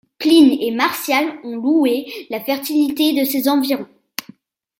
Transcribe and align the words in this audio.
Pline 0.17 0.57
et 0.59 0.71
Martial 0.71 1.37
ont 1.43 1.53
loué 1.57 2.07
la 2.31 2.39
fertilité 2.43 3.13
de 3.13 3.23
ses 3.23 3.47
environs. 3.47 3.85